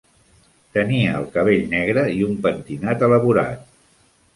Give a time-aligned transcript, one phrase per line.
[0.77, 3.75] Tenia el cabell negre i un pentinat elaborat.